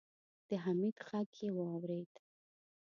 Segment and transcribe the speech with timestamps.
[0.47, 2.13] د حميد غږ يې واورېد.